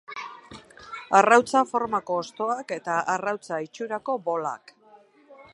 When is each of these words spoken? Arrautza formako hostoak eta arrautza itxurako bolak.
Arrautza 1.19 1.61
formako 1.73 2.17
hostoak 2.23 2.75
eta 2.79 2.97
arrautza 3.17 3.63
itxurako 3.69 4.21
bolak. 4.31 4.79